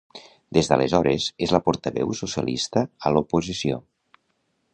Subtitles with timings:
[0.57, 3.79] Des d'aleshores és la portaveu socialista a l'oposició.